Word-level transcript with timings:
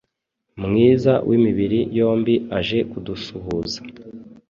mwiza 0.65 1.13
w’imibiri 1.27 1.79
yombi 1.97 2.35
aje 2.57 2.79
kudusuhuza 2.91 3.79